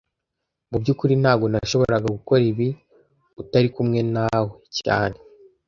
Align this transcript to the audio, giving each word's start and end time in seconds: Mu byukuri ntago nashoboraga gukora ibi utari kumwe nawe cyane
Mu 0.71 0.77
byukuri 0.81 1.13
ntago 1.21 1.45
nashoboraga 1.49 2.07
gukora 2.17 2.43
ibi 2.51 2.67
utari 3.41 3.67
kumwe 3.75 3.99
nawe 4.13 4.51
cyane 4.79 5.17